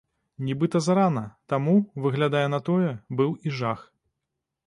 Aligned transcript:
Нібыта 0.45 0.79
зарана, 0.85 1.21
таму, 1.51 1.75
выглядае 2.05 2.43
на 2.55 2.59
тое, 2.69 2.89
быў 3.19 3.31
і 3.49 3.57
жах. 3.59 3.87